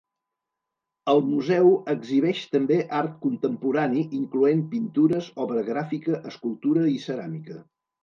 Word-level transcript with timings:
El 1.11 1.19
museu 1.33 1.69
exhibeix 1.93 2.41
també 2.55 2.79
art 3.01 3.13
contemporani 3.27 4.09
incloent 4.23 4.67
pintures, 4.75 5.31
obra 5.49 5.67
gràfica, 5.73 6.21
escultura 6.35 6.93
i 6.99 7.01
ceràmica. 7.09 7.65